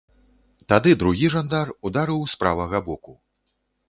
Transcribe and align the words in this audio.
Тады 0.71 0.93
другі 1.03 1.29
жандар 1.35 1.71
ударыў 1.89 2.21
з 2.31 2.39
правага 2.45 2.79
боку. 2.87 3.13